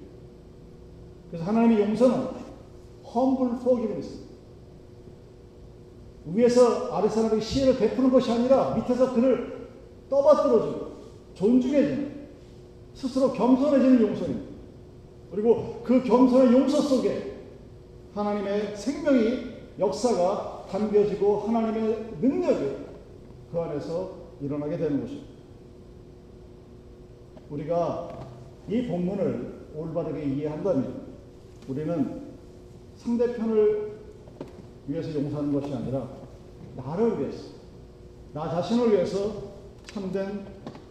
[1.31, 2.29] 그래서 하나님의 용서는
[3.05, 4.23] humble forgiveness.
[6.27, 9.52] 위에서 아래 사람에게 시혜를 베푸는 것이 아니라 밑에서 그를
[10.13, 10.93] 떠받들어주고
[11.35, 12.29] 존중해주는
[12.93, 14.53] 스스로 겸손해지는 용서입니다.
[15.31, 17.39] 그리고 그 겸손의 용서 속에
[18.15, 22.77] 하나님의 생명이 역사가 담겨지고 하나님의 능력이
[23.51, 24.11] 그 안에서
[24.43, 25.33] 일어나게 되는 것입니다.
[27.49, 28.27] 우리가
[28.69, 31.07] 이 본문을 올바르게 이해한다면
[31.69, 32.23] 우리는
[32.97, 33.93] 상대편을
[34.89, 36.07] 위해서 용서하는 것이 아니라
[36.77, 37.53] 나를 위해서,
[38.35, 39.53] 나 자신을 위해서
[39.87, 40.47] 참된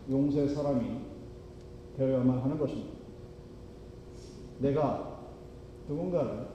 [0.10, 1.00] 용서의 사람이
[1.98, 2.92] 되어야만 하는 것입니다.
[4.60, 5.20] 내가
[5.88, 6.48] 누군가를,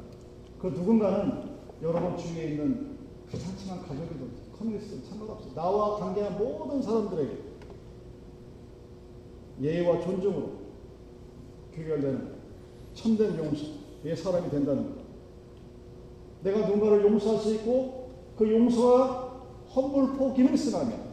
[0.58, 2.96] 그 누군가는 여러분 주위에 있는
[3.30, 5.54] 귀찮지만 가족이든 커뮤니스트든 상관없어요.
[5.54, 7.46] 나와 관계한 모든 사람들에게
[9.60, 10.52] 예의와 존중으로
[11.74, 12.36] 귀결되는
[12.94, 15.06] 참된 용서의 사람이 된다는 것.
[16.42, 19.42] 내가 누군가를 용서할 수 있고 그 용서가
[19.74, 21.05] 험불 포기를 쓰라면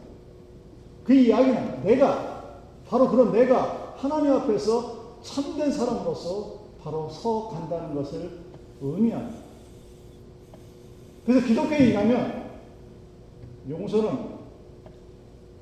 [1.04, 8.30] 그 이야기는 내가 바로 그런 내가 하나님 앞에서 참된 사람으로서 바로 서 간다는 것을
[8.80, 9.38] 의미합니다.
[11.24, 12.44] 그래서 기독교에 임하면
[13.68, 14.34] 용서는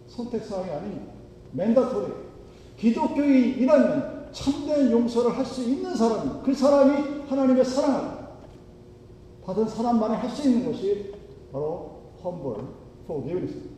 [0.09, 1.13] 선택사항이 아닙니다.
[1.53, 2.13] 맨다토리.
[2.77, 8.23] 기독교에 일하면 참된 용서를 할 수 있는 사람, 그 사람이 하나님의 사랑을
[9.45, 11.13] 받은 사람만이 할 수 있는 것이
[11.53, 12.67] 바로 humble
[13.05, 13.72] forgiveness.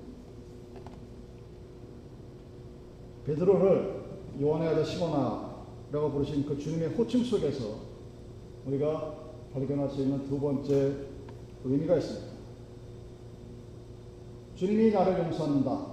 [3.27, 4.05] 베드로를
[4.41, 7.77] 요한의 아들 시모나라고 부르신 그 주님의 호칭 속에서
[8.67, 9.15] 우리가
[9.53, 10.95] 발견할 수 있는 두 번째
[11.65, 12.35] 의미가 있습니다.
[14.57, 15.87] 주님이 나를 용서한다.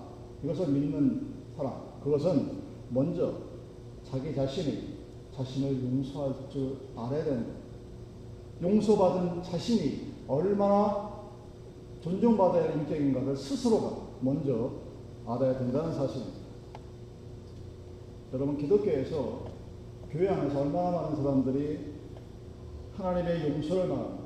[0.43, 1.73] 이것을 믿는 사람.
[2.03, 3.33] 그것은 먼저
[4.03, 4.97] 자기 자신이
[5.35, 7.51] 자신을 용서할 줄 알아야 된다.
[8.61, 11.11] 용서받은 자신이 얼마나
[12.01, 14.71] 존중받아야 할 인격인가를 스스로가 먼저
[15.25, 16.40] 알아야 된다는 사실입니다.
[18.33, 19.41] 여러분 기독교에서
[20.09, 21.79] 교회 안에서 얼마나 많은 사람들이
[22.95, 24.21] 하나님의 용서를 말합니다.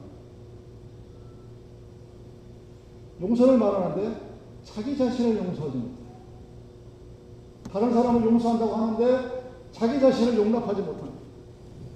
[3.22, 4.16] 용서를 말하는데
[4.64, 6.06] 자기 자신을 용서하지 못해요.
[7.72, 11.16] 다른 사람을 용서한다고 하는데 자기 자신을 용납하지 못합니다.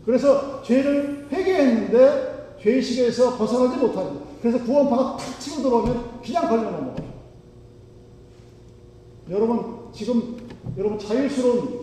[0.06, 4.26] 그래서 죄를 회개했는데 죄의식에서 벗어나지 못합니다.
[4.42, 7.10] 그래서 구원파가 탁 치고 들어오면 그냥 걸려 넘어가요.
[9.30, 10.38] 여러분 지금
[10.78, 11.79] 여러분 자유스러운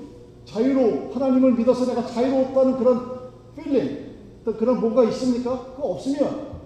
[0.47, 3.17] 자유로 하나님을 믿어서 내가 자유로웠다는 그런
[3.57, 4.07] feeling
[4.45, 5.75] 그런 뭔가 있습니까?
[5.75, 6.57] 그거 없으면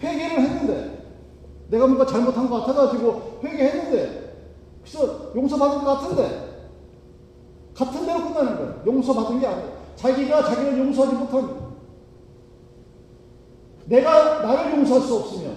[0.00, 0.98] 회개를 했는데
[1.68, 4.28] 내가 뭔가 잘못한 것 같아가지고 회개했는데
[4.80, 6.48] 그래서 용서받은 것 같은데
[7.74, 8.82] 같은 대로 끝나는 거예요.
[8.86, 9.78] 용서받은 게 아니에요.
[9.96, 11.68] 자기가 자기를 용서하지 못합니다.
[13.86, 15.56] 내가 나를 용서할 수 없으면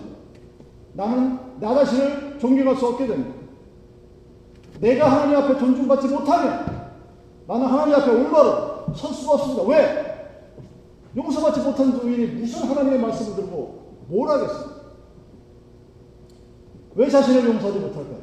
[0.94, 3.41] 나는 나 자신을 존경할 수 없게 됩니다.
[4.82, 6.66] 내가 하나님 앞에 존중받지 못하면
[7.48, 9.64] 나는 하나님 앞에 올바로 설 수가 없습니다.
[9.64, 10.12] 왜?
[11.16, 14.82] 용서받지 못한 주인이 무슨 하나님의 말씀을 들고 뭘 하겠습니까?
[16.96, 18.22] 왜 자신을 용서하지 못할까요?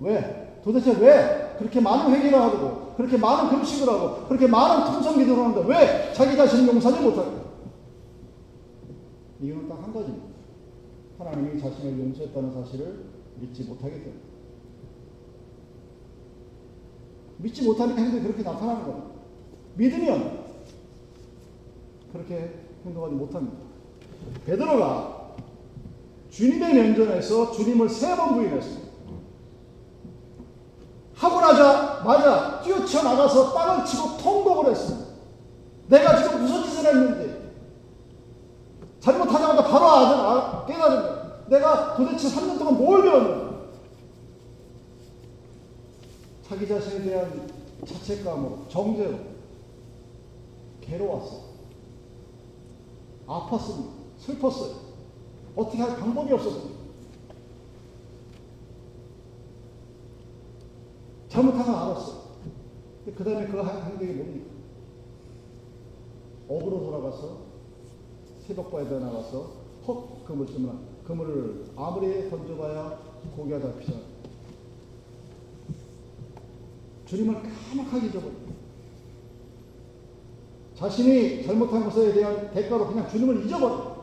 [0.00, 0.60] 왜?
[0.64, 5.64] 도대체 왜 그렇게 많은 회개를 하고 그렇게 많은 금식을 하고 그렇게 많은 통성 기도를 하는데
[5.68, 7.46] 왜 자기 자신을 용서하지 못할까요?
[9.40, 10.26] 이유는 딱 한 가지입니다.
[11.18, 14.20] 하나님이 자신을 용서했다는 사실을 믿지 못하기 때문에.
[17.38, 19.06] 믿지 못하니까 행동이 그렇게 나타나는 겁니다.
[19.74, 20.44] 믿으면
[22.12, 22.50] 그렇게
[22.84, 23.56] 행동하지 못합니다.
[24.46, 25.34] 베드로가
[26.30, 28.86] 주님의 면전에서 주님을 세 번 부인했습니다.
[31.14, 35.06] 하고 나자 맞아 뛰어쳐 나가서 땅을 치고 통곡을 했습니다.
[35.88, 37.36] 내가 지금 무슨 짓을 했는지
[39.00, 41.15] 잘못하자마자 바로 아들 깨달은 거예요.
[41.48, 43.56] 내가 도대체 3년 동안 뭘 배웠는지
[46.48, 47.50] 자기 자신에 대한
[47.84, 49.18] 자책감으로 정죄로
[50.80, 51.46] 괴로웠어.
[53.26, 53.90] 아팠습니다.
[54.18, 54.76] 슬펐어요.
[55.56, 56.76] 어떻게 할 방법이 없었습니다.
[61.28, 62.26] 잘못한 건 알았어.
[63.04, 64.50] 그 다음에 그 행동이 뭡니까?
[66.48, 67.38] 업으로 돌아가서
[68.46, 72.98] 새벽바에다 나가서 헛 그물 쓰면 그물을 아무리 던져봐야
[73.36, 74.00] 고기가 잡히잖아.
[77.06, 78.52] 주님을 까맣게 잊어버립니다.
[80.74, 83.96] 자신이 잘못한 것에 대한 대가로 그냥 주님을 잊어버려.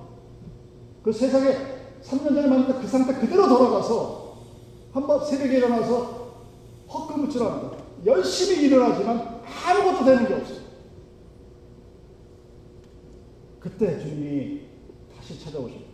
[1.04, 1.52] 그 세상에
[2.02, 4.38] 3년 전에 만났던 그 상태 그대로 돌아가서
[4.92, 6.24] 한번 새벽에 일어나서
[6.88, 7.78] 헛금을질합니다.
[8.06, 10.64] 열심히 일어나지만 아무것도 되는 게 없어요.
[13.60, 14.73] 그때 주님이
[15.24, 15.94] 다시 찾아오십니다.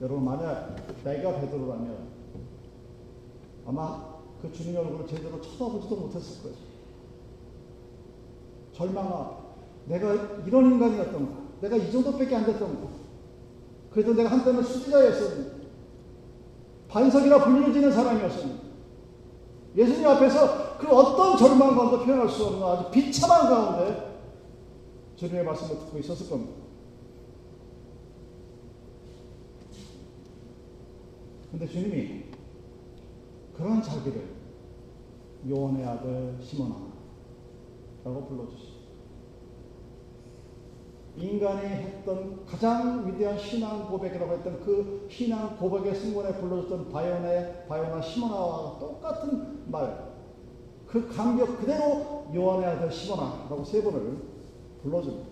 [0.00, 2.08] 여러분 만약 내가 베드로라면
[3.64, 6.56] 아마 그 주님의 얼굴을 제대로 쳐다보지도 못했을 거예요.
[8.72, 9.38] 절망아,
[9.86, 10.12] 내가
[10.44, 11.42] 이런 인간이었던가?
[11.60, 12.88] 내가 이 정도밖에 안 됐던가?
[13.92, 15.62] 그래도 내가 한때는 수지자였었는데
[16.88, 18.62] 반석이라 불려지는 사람이었습니다.
[19.76, 24.18] 예수님 앞에서 그 어떤 절망감도 표현할 수 없는 아주 비참한 가운데
[25.14, 26.61] 주님의 말씀을 듣고 있었을 겁니다.
[31.52, 32.24] 근데 주님이
[33.54, 34.24] 그런 자기를
[35.46, 36.74] 요원의 아들 시몬아
[38.04, 38.72] 라고 불러주시죠.
[41.16, 48.78] 인간이 했던 가장 위대한 신앙 고백이라고 했던 그 신앙 고백의 승권에 불러줬던 바요네, 바요나 시모나와
[48.78, 50.10] 똑같은 말,
[50.86, 54.16] 그 감격 그대로 요한의 아들 시모나라고 세 번을
[54.82, 55.28] 불러줍니다.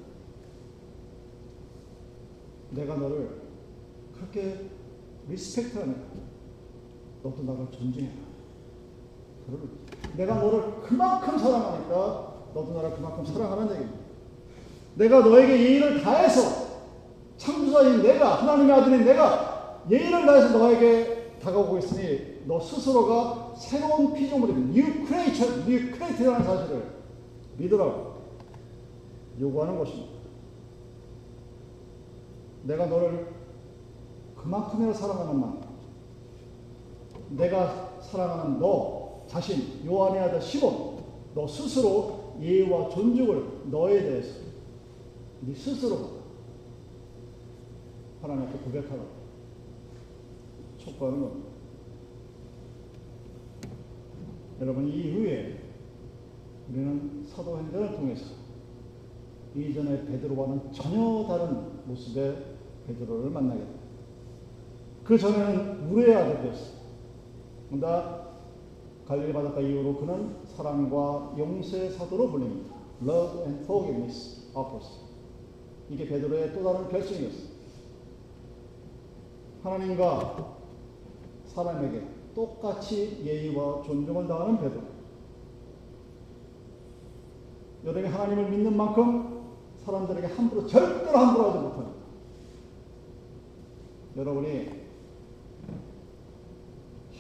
[2.72, 3.40] 내가 너를
[4.14, 4.79] 그렇게
[5.28, 6.00] 리스펙트하니까
[7.22, 8.30] 너도 나를 존중해라.
[10.16, 13.98] 내가 너를 그만큼 사랑하니까 너도 나를 그만큼 사랑하는 얘기입니다.
[14.94, 16.70] 내가 너에게 예의를 다해서
[17.36, 24.58] 창조자인 내가 하나님의 아들인 내가 예의를 다해서 너에게 다가오고 있으니 너 스스로가 새로운 피조물이다.
[24.58, 26.84] New creature, new create라는 사실을
[27.56, 28.14] 믿으라고
[29.40, 30.20] 요구하는 것입니다.
[32.64, 33.39] 내가 너를
[34.42, 35.68] 그만큼이나 사랑하는 만큼
[37.30, 40.98] 내가 사랑하는 너 자신 요한의 아들 시몬
[41.34, 44.40] 너 스스로 예의와 존중을 너에 대해서
[45.42, 46.20] 네 스스로가
[48.22, 49.02] 하나님 앞에 고백하라
[50.78, 51.50] 촉구하는 겁니다.
[54.60, 55.58] 여러분 이 이후에
[56.68, 58.34] 우리는 사도행전을 통해서
[59.54, 62.36] 이전의 베드로와는 전혀 다른 모습의
[62.86, 63.79] 베드로를 만나게 됩니다.
[65.10, 66.78] 그 전에는 물의 아들이었어요.
[67.68, 68.28] 그러나
[69.08, 72.76] 갈릴리 바닷가 이후로 그는 사랑과 용서의 사도로 불립니다.
[73.02, 75.08] Love and Forgiveness Apostle.
[75.88, 77.50] 이게 베드로의 또 다른 별칭이었어요.
[79.64, 80.56] 하나님과
[81.46, 84.82] 사람에게 똑같이 예의와 존중을 다하는 베드로.
[87.82, 89.42] 여러분이 하나님을 믿는 만큼
[89.84, 91.98] 사람들에게 함부로 절대로 함부로 하지 못합니다.
[94.16, 94.79] 여러분이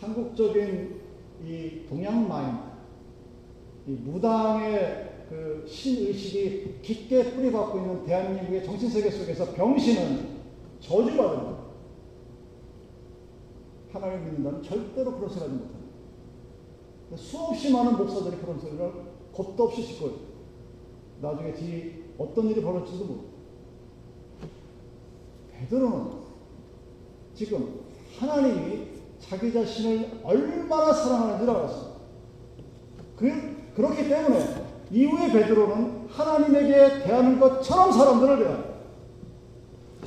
[0.00, 1.00] 한국적인
[1.44, 2.58] 이 동양 마인드,
[3.86, 10.40] 이 무당의 그 신의식이 깊게 뿌리박고 있는 대한민국의 정신세계 속에서 병신은
[10.80, 11.60] 저주받습니다.
[13.92, 15.80] 하나님을 믿는다면 절대로 그런 소리 하지 못합니다.
[17.16, 18.92] 수없이 많은 목사들이 그런 소리를
[19.32, 20.10] 겁도 없이 짓고
[21.20, 23.24] 나중에 뒤 어떤 일이 벌어질지도 모르고
[25.52, 26.10] 베드로는
[27.34, 27.80] 지금
[28.18, 28.89] 하나님이
[29.20, 32.00] 자기 자신을 얼마나 사랑하는지를 알았습니다.
[33.16, 38.70] 그, 그렇기 때문에 이후에 베드로는 하나님에게 대하는 것처럼 사람들을 대합니다.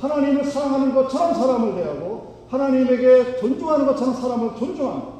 [0.00, 5.14] 하나님을 사랑하는 것처럼 사람을 대하고 하나님에게 존중하는 것처럼 사람을 존중합니다.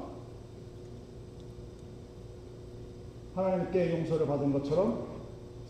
[3.35, 5.07] 하나님께 용서를 받은 것처럼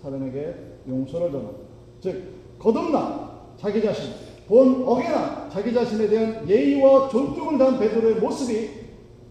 [0.03, 0.55] 사람에게
[0.89, 1.59] 용서를 전합니다.
[2.01, 4.13] 즉 거듭나 자기 자신,
[4.47, 8.71] 본 어게나 자기 자신에 대한 예의와 존중을 다한 베드로의 모습이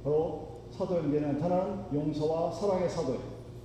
[0.04, 3.20] 바로 사도행전에 나타나는 용서와 사랑의 사도의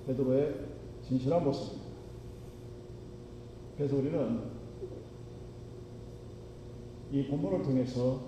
[0.05, 0.55] 베드로의
[1.03, 1.89] 진실한 모습입니다.
[3.77, 4.41] 그래서 우리는
[7.11, 8.19] 이 본문을 통해서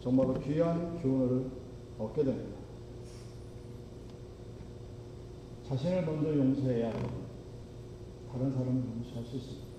[0.00, 1.50] 정말로 귀한 교훈을
[1.98, 2.60] 얻게 됩니다.
[5.66, 6.92] 자신을 먼저 용서해야
[8.32, 9.69] 다른 사람을 용서할 수 있습니다.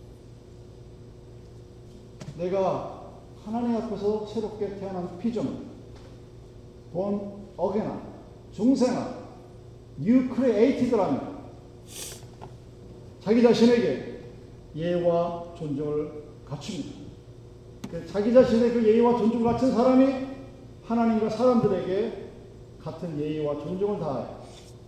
[2.38, 3.02] 내가
[3.44, 5.54] 하나님 앞에서 새롭게 태어난 피조물,
[6.94, 8.02] born again아,
[8.52, 9.22] 중생아,
[9.98, 11.42] new created라면
[13.20, 14.22] 자기 자신에게
[14.76, 17.02] 예와 존중을 갖춥니다.
[18.08, 20.28] 자기 자신의 그 예의와 존중을 갖춘 사람이
[20.84, 22.30] 하나님과 사람들에게
[22.82, 24.26] 같은 예의와 존중을 다해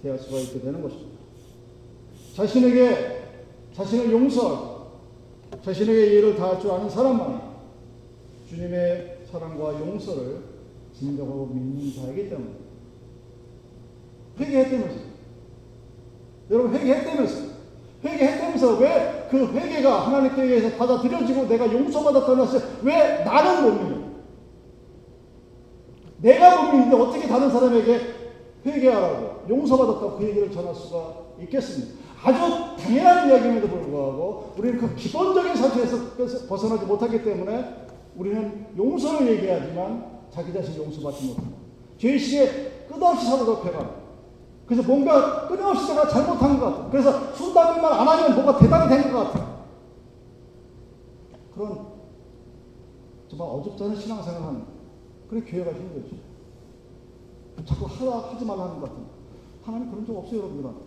[0.02, 1.20] 대할 수가 있게 되는 것입니다.
[2.36, 3.24] 자신에게
[3.74, 4.73] 자신을 용서하고
[5.64, 7.40] 자신에게 예의를 다할 줄 아는 사람만이
[8.50, 10.44] 주님의 사랑과 용서를
[10.94, 12.52] 진정으로 믿는 자이기 때문에.
[14.40, 15.00] 회개했다면서.
[16.52, 17.54] 여러분 회개했다면서.
[18.04, 24.04] 회개했다면서 왜 그 회개가 하나님께 의해서 받아들여지고 내가 용서받았다는 것을 왜 나는 못 믿냐
[26.18, 28.00] 내가 못 믿는데 어떻게 다른 사람에게
[28.64, 32.04] 회개하라고 용서받았다고 그 얘기를 전할 수가 있겠습니까?
[32.24, 40.54] 아주 당연한 이야기임에도 불구하고 우리는 그 기본적인 사실에서 벗어나지 못하기 때문에 우리는 용서를 얘기하지만 자기
[40.54, 41.58] 자신 용서받지 못합니다.
[41.98, 44.04] 죄의식에 끝없이 사로잡혀가
[44.66, 46.90] 그래서 뭔가 끊임없이 내가 잘못한 것 같아.
[46.90, 49.54] 그래서 순단만 안 하면 뭔가 대단히 된 것 같아.
[51.54, 51.88] 그런
[53.28, 54.64] 정말 어줍지 않은 신앙생활 하는
[55.30, 56.16] 그래 교회가 힘들죠.
[57.66, 59.04] 자꾸 하라 하지 말라 하는 것 같은.
[59.64, 60.82] 하나님 그런 적 없어요, 여러분들한테.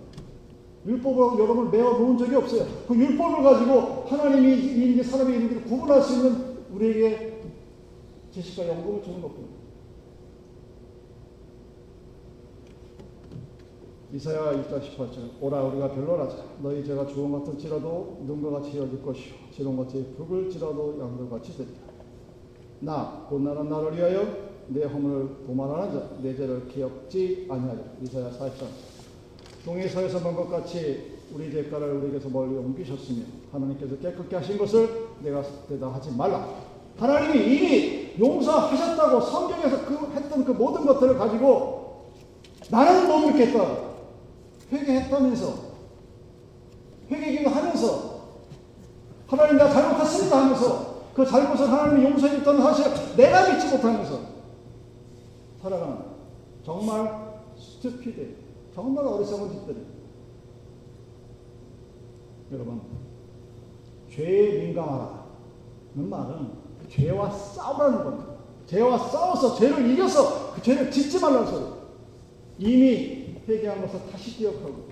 [0.87, 2.65] 율법으로 여러분을 메어 놓은 적이 없어요.
[2.87, 7.43] 그 율법을 가지고 하나님이 이인지 사람의 이인지를 구분할 수 있는 우리에게
[8.31, 9.57] 지식과 연금을 주는 것뿐입니다.
[14.13, 19.35] 이사야 1장 18절 오라 우리가 변론하자 너희 죄가 주홍 같을지라도 눈과 같이 헤어질 것이요.
[19.53, 21.79] 지롱같이 붉을지라도 양들같이 되리라.
[22.81, 24.25] 나곧 나는 나를 위하여
[24.69, 27.85] 내 허물을 도말하는 자내 죄를 기억지 아니하리라.
[28.03, 28.96] 이사야 43장
[29.67, 36.13] 동에서에서 먼 것 같이 우리 죄가를 우리에게서 멀리 옮기셨으며 하나님께서 깨끗게 하신 것을 내가 대답하지
[36.13, 36.49] 말라.
[36.97, 42.13] 하나님이 이미 용서하셨다고 성경에서 그 했던 그 모든 것들을 가지고
[42.71, 43.77] 나는 못 믿겠다
[44.73, 45.55] 회개했다면서
[47.11, 48.21] 회개기도 하면서
[49.27, 54.21] 하나님 나 잘못했습니다 하면서 그 잘못을 하나님이 용서해 줬다는 사실을 내가 믿지 못하면서
[55.61, 55.99] 살아가는
[56.65, 57.27] 정말
[57.59, 58.46] 스튜피드
[58.77, 59.87] 정말 어리석은 짓들이
[62.53, 62.83] 여러분
[64.11, 65.25] 죄에 민감하라는
[65.95, 66.51] 말은
[66.91, 68.37] 죄와 싸우라는 겁니다.
[68.67, 71.65] 죄와 싸워서 죄를 이겨서 그 죄를 짓지 말라는 소리.
[72.59, 74.89] 이미 회개한 것을 다시 기억하고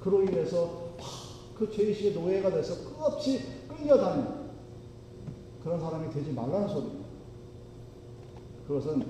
[0.00, 0.88] 그로 인해서
[1.58, 4.48] 그 죄의식의 노예가 돼서 끝없이 끌려다니는
[5.62, 7.06] 그런 사람이 되지 말라는 소리입니다.
[8.66, 9.04] 그것은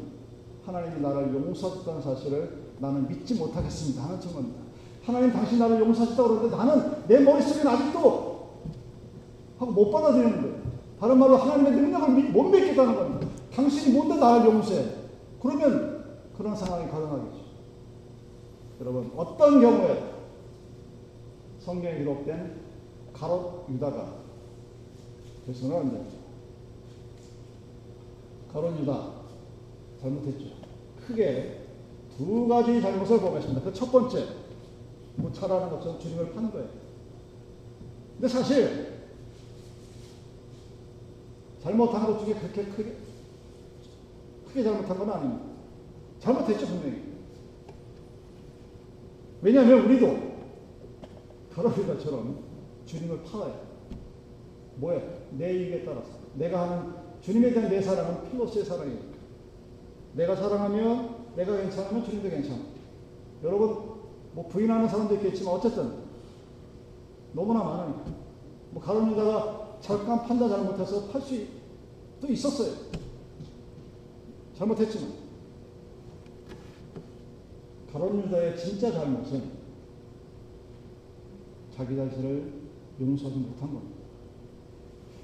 [0.65, 4.61] 하나님이 나를 용서했다는 사실을 나는 믿지 못하겠습니다 하는 증거입니다.
[5.05, 8.49] 하나님 당신 나를 용서하셨다고 그러는데 나는 내 머릿속에 아직도
[9.59, 10.63] 하고 못 받아들이는데
[11.01, 13.29] 다른 말로 하나님의 능력을 못 믿겠다는 겁니다.
[13.55, 14.85] 당신이 뭔데 나를 용서해?
[15.41, 16.05] 그러면
[16.37, 17.39] 그런 상황이 가능하겠죠.
[18.81, 20.15] 여러분 어떤 경우에
[21.59, 22.61] 성경에 기록된
[23.13, 24.15] 가롯 유다가
[25.47, 26.17] 되서는 안 됩니다.
[28.53, 29.11] 가롯 유다
[30.01, 30.47] 잘못했죠.
[31.07, 31.58] 크게
[32.19, 33.63] 두 가지 잘못을 보겠습니다.
[33.63, 34.27] 그 첫 번째,
[35.17, 36.69] 무차라는 것처럼 주님을 파는 거예요.
[38.15, 38.99] 근데 사실
[41.63, 42.97] 잘못한 것 중에 그렇게 크게
[44.49, 45.45] 크게 잘못한 건 아닙니다.
[46.19, 47.03] 잘못했죠 분명히.
[49.41, 50.19] 왜냐하면 우리도
[51.55, 52.43] 가로리다처럼
[52.87, 53.61] 주님을 팔아야
[54.77, 55.01] 뭐야?
[55.33, 58.99] 내 이익에 따라서 내가 하는 주님에 대한 내 사랑은 필로스의 사랑이에요.
[60.15, 62.59] 내가 사랑하며 내가 괜찮으면 주님도 괜찮아.
[63.45, 64.01] 여러분
[64.33, 66.03] 뭐 부인하는 사람도 있겠지만 어쨌든
[67.33, 68.07] 너무나 많으니까
[68.73, 72.73] 뭐 가론유다가 잠깐 판다 잘못해서 팔 수도 있었어요.
[74.57, 75.13] 잘못했지만
[77.93, 79.59] 가론유다의 진짜 잘못은
[81.77, 82.53] 자기 자신을
[83.01, 83.97] 용서하지 못한 겁니다.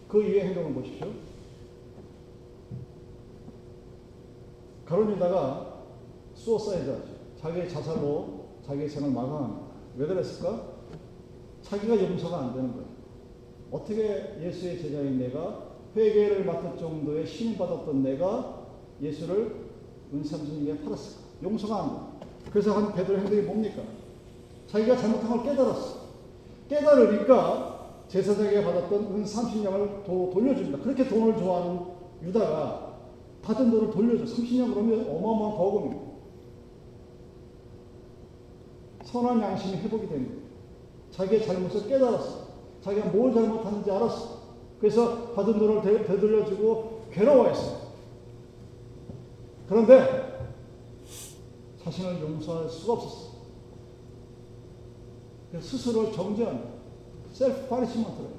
[0.06, 1.08] 그 이후의 행동을 보십시오.
[4.86, 5.73] 가론유다가
[6.44, 7.02] 수어사이드.
[7.40, 9.62] 자기의 자살로 자기의 생을 마감합니다.
[9.96, 10.74] 왜 그랬을까?
[11.62, 12.86] 자기가 용서가 안 되는 거예요.
[13.70, 18.66] 어떻게 예수의 제자인 내가 회개를 맡을 정도의 신임 받았던 내가
[19.00, 19.70] 예수를
[20.12, 21.22] 은삼순에게 팔았을까?
[21.42, 21.90] 용서가 안
[22.20, 22.26] 돼.
[22.50, 23.82] 그래서 한 베드로 행동이 뭡니까?
[24.66, 26.04] 자기가 잘못한 걸 깨달았어.
[26.68, 30.78] 깨달으니까 제사장에게 받았던 은 30냥을 돌려줍니다.
[30.78, 31.80] 그렇게 돈을 좋아하는
[32.22, 32.98] 유다가
[33.40, 34.24] 받은 돈을 돌려줘.
[34.24, 36.03] 30냥 그러면 어마어마한 거금입니다.
[39.14, 40.42] 선한 양심이 회복이 된 거예요.
[41.12, 42.48] 자기의 잘못을 깨달았어.
[42.82, 44.40] 자기가 뭘 잘못하는지 알았어.
[44.80, 47.92] 그래서 받은 돈을 되돌려주고 괴로워했어.
[49.68, 50.50] 그런데
[51.84, 53.34] 자신을 용서할 수가 없었어.
[55.60, 56.74] 스스로를 정죄한
[57.32, 58.30] 셀프 파리시먼트를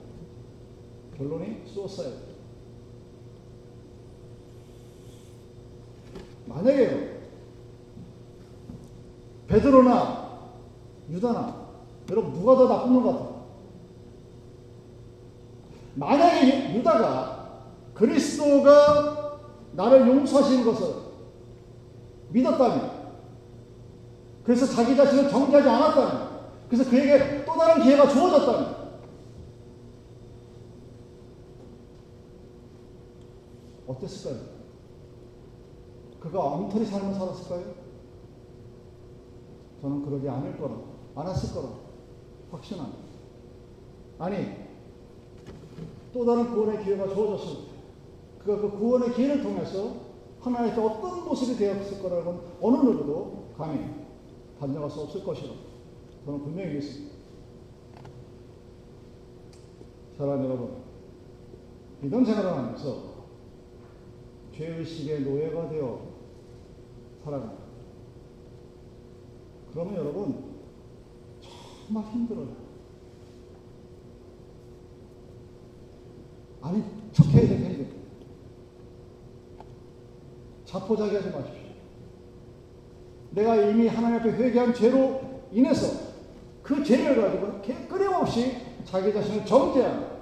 [1.18, 2.12] 결론이 수었어요.
[6.48, 7.22] 만약에
[9.48, 10.25] 베드로나
[11.10, 11.66] 유다나
[12.10, 13.46] 여러분 누가 더 나쁜 것 같아요?
[15.96, 19.40] 만약에 유다가 그리스도가
[19.74, 20.96] 나를 용서하시는 것을
[22.30, 23.06] 믿었다면
[24.44, 26.36] 그래서 자기 자신을 정죄하지 않았다면
[26.70, 28.76] 그래서 그에게 또 다른 기회가 주어졌다면
[33.88, 34.56] 어땠을까요?
[36.20, 37.86] 그가 엉터리 삶을 살았을까요?
[39.82, 40.76] 저는 그러지 않을 거라,
[41.16, 41.74] 않았을 거라
[42.52, 43.00] 확신합니다.
[44.20, 44.66] 아니,
[46.14, 47.72] 또 다른 구원의 기회가 주어졌을 때,
[48.40, 49.96] 그가 그 구원의 기회를 통해서
[50.40, 53.80] 하나님의 어떤 모습이 되었을 거라고는 어느 누구도 감히
[54.60, 55.54] 단정할 수 없을 것이라
[56.26, 57.16] 저는 분명히 믿습니다.
[60.18, 60.78] 사랑 여러분,
[62.02, 63.16] 믿음 생활을 하면서
[64.54, 66.02] 죄의식의 노예가 되어
[67.24, 67.66] 살아간다.
[69.74, 70.45] 그러면 여러분,
[71.86, 72.48] 정말 힘들어요.
[76.62, 77.96] 아니, 척해야 되게 힘들어요.
[80.66, 81.66] 자포자기 하지 마십시오.
[83.32, 85.22] 내가 이미 하나님 앞에 회개한 죄로
[85.52, 86.06] 인해서
[86.64, 90.16] 그 죄를 가지고 끊임없이 자기 자신을 정죄하는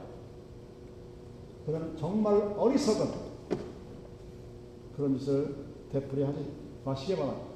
[1.65, 3.07] 그런 정말 어리석은
[4.95, 5.55] 그런 짓을
[5.91, 6.45] 되풀이하지
[6.83, 7.47] 마시기 바랍니다.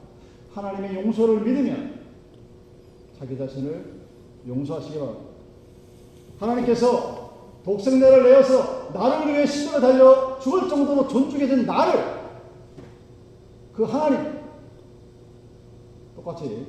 [0.54, 1.97] 하나님의 용서를 믿으면
[3.20, 4.02] 자기 자신을
[4.48, 5.26] 용서하시기 바랍니다.
[6.40, 7.28] 하나님께서
[7.64, 12.18] 독생자를 내어서 나를 위해 십자가 달려 죽을 정도로 존중해 준 나를
[13.74, 14.40] 그 하나님
[16.16, 16.68] 똑같이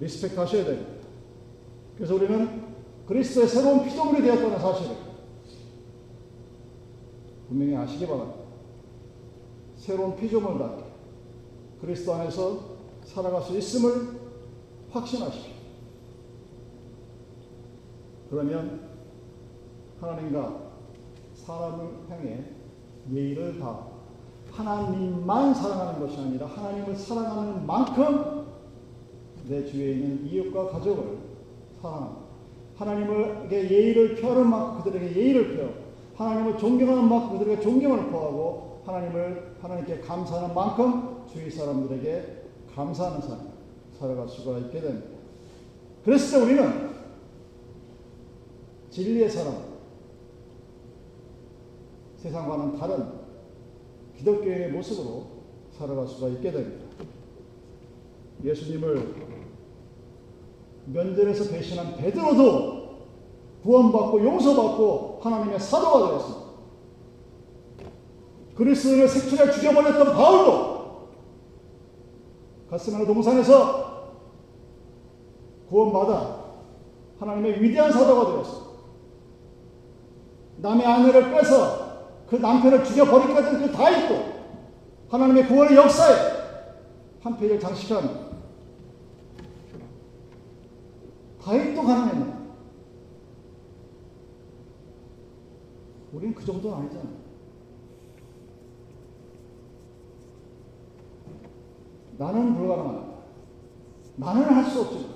[0.00, 0.90] respect 하셔야 됩니다.
[1.96, 2.62] 그래서 우리는
[3.06, 4.96] 그리스도의 새로운 피조물이 되었다는 사실을
[7.48, 8.40] 분명히 아시기 바랍니다.
[9.76, 10.84] 새로운 피조물답게
[11.80, 12.60] 그리스도 안에서
[13.04, 14.21] 살아갈 수 있음을
[14.92, 15.52] 확신하십시오.
[18.30, 18.88] 그러면
[20.00, 20.72] 하나님과
[21.34, 22.44] 사람을 향해
[23.12, 23.86] 예의를 다
[24.50, 28.46] 하나님만 사랑하는 것이 아니라 하나님을 사랑하는 만큼
[29.48, 31.18] 내 주위에 있는 이웃과 가족을
[31.80, 32.22] 사랑합니다.
[32.76, 35.82] 하나님에게 예의를 표하는 만큼 그들에게 예의를 표
[36.16, 42.42] 하나님을 존경하는 만큼 그들에게 존경을 표하고 하나님을 하나님께 감사하는 만큼 주위 사람들에게
[42.74, 43.51] 감사하는 삶
[44.02, 45.06] 살아갈 수가 있게 됩니다.
[46.04, 46.90] 때 우리는
[48.90, 49.62] 진리의 사람,
[52.16, 53.06] 세상과는 다른
[54.18, 55.26] 기독교의 모습으로
[55.70, 56.84] 살아갈 수가 있게 됩니다.
[58.42, 59.14] 예수님을
[60.86, 62.82] 면전에서 배신한 베드로도
[63.62, 66.42] 구원받고 용서받고 하나님의 사도가 되었습니다.
[68.56, 70.72] 그리스도인을 색출해 죽여버렸던 바울도
[72.68, 73.81] 가스메나 동산에서
[75.72, 76.42] 구원받아
[77.18, 78.72] 하나님의 위대한 사도가 되었습니다.
[80.58, 84.32] 남의 아내를 빼서 그 남편을 죽여버리기로 했던 그 다윗도
[85.08, 86.14] 하나님의 구원의 역사에
[87.20, 88.32] 한 페이지를 장식한
[91.40, 92.42] 다윗도 가능했나?
[96.12, 97.22] 우리는 그 정도는 아니잖아요.
[102.18, 103.12] 나는 불가능하다.
[104.16, 105.12] 나는 할 수 없지만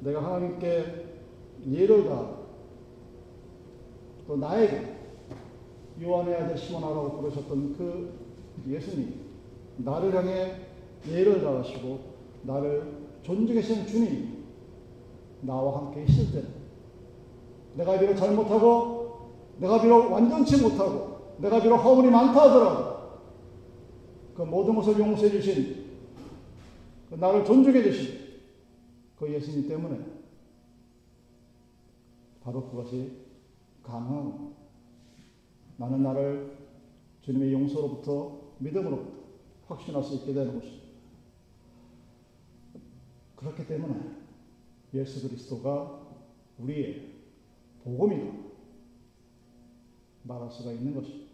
[0.00, 1.06] 내가 하나님께
[1.70, 2.38] 예를 다.
[4.26, 4.96] 또 나에게.
[6.00, 8.12] 요한의 아들 시몬하라고 부르셨던 그
[8.68, 9.14] 예수님
[9.78, 10.54] 나를 향해
[11.08, 11.98] 예를 다하시고
[12.42, 12.84] 나를
[13.24, 14.44] 존중하시는 주님
[15.40, 16.46] 나와 함께 있을 때
[17.74, 22.98] 내가 비록 잘못하고 내가 비록 완전치 못하고 내가 비록 허물이 많다 하더라도
[24.36, 25.84] 그 모든 것을 용서해 주신
[27.10, 28.18] 그 나를 존중해 주신
[29.18, 30.17] 그 예수님 때문에
[32.40, 33.26] 바로 그것이
[33.82, 34.52] 가능하고
[35.76, 36.56] 나는 나를
[37.22, 39.18] 주님의 용서로부터 믿음으로부터
[39.66, 40.88] 확신할 수 있게 되는 것입니다.
[43.36, 43.94] 그렇기 때문에
[44.94, 46.08] 예수 그리스도가
[46.58, 47.12] 우리의
[47.84, 48.48] 복음이다
[50.24, 51.27] 말할 수가 있는 것입니다.